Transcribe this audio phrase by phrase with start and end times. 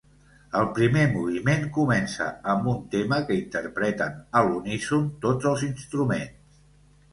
[0.59, 6.61] El primer moviment comença amb un tema que interpreten a l'uníson tots els instruments.